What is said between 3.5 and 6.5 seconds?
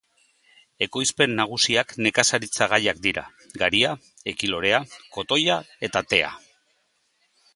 garia, ekilorea, kotoia eta tea.